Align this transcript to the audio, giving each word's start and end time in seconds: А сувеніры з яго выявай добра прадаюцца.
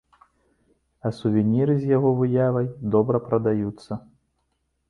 А 1.09 1.11
сувеніры 1.17 1.75
з 1.83 1.91
яго 1.97 2.09
выявай 2.21 2.67
добра 2.97 3.17
прадаюцца. 3.27 3.91